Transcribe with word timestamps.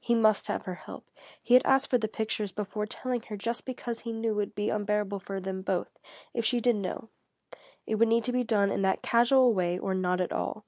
He 0.00 0.14
must 0.14 0.46
have 0.48 0.66
her 0.66 0.74
help. 0.74 1.06
He 1.42 1.54
had 1.54 1.64
asked 1.64 1.88
for 1.88 1.96
the 1.96 2.06
pictures 2.06 2.52
before 2.52 2.84
telling 2.84 3.22
her 3.22 3.36
just 3.38 3.64
because 3.64 4.00
he 4.00 4.12
knew 4.12 4.32
it 4.32 4.34
would 4.34 4.54
be 4.54 4.68
unbearable 4.68 5.20
for 5.20 5.40
them 5.40 5.62
both, 5.62 5.98
if 6.34 6.44
she 6.44 6.60
did 6.60 6.76
know. 6.76 7.08
It 7.86 7.94
would 7.94 8.08
need 8.08 8.24
to 8.24 8.32
be 8.32 8.44
done 8.44 8.70
in 8.70 8.82
that 8.82 9.00
casual 9.00 9.54
way 9.54 9.78
or 9.78 9.94
not 9.94 10.20
at 10.20 10.34
all. 10.34 10.66